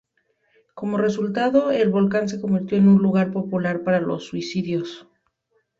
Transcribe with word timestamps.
Como 0.73 0.97
resultado, 0.97 1.69
el 1.69 1.89
volcán 1.91 2.27
se 2.27 2.41
convirtió 2.41 2.75
en 2.75 2.87
un 2.87 3.03
lugar 3.03 3.31
popular 3.31 3.83
para 3.83 3.99
los 3.99 4.25
suicidios. 4.25 5.07